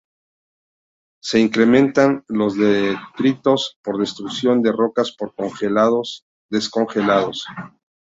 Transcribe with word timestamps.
Se 1.21 1.37
incrementan 1.39 2.25
los 2.27 2.57
detritos 2.57 3.77
por 3.83 3.99
destrucción 3.99 4.63
de 4.63 4.71
rocas 4.71 5.11
por 5.11 5.35
congelado-descongelado. 5.35 7.33